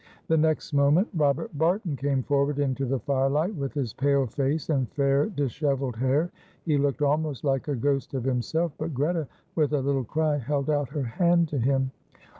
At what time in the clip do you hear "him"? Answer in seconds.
11.59-11.91